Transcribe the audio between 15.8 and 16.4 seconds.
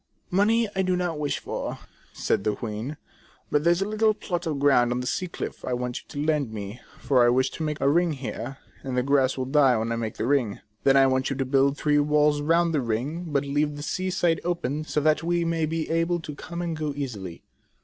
able to